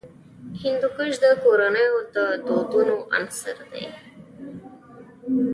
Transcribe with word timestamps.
هندوکش 0.61 1.13
د 1.23 1.25
کورنیو 1.43 1.95
د 2.15 2.17
دودونو 2.45 2.95
عنصر 3.15 3.57
دی. 3.71 3.85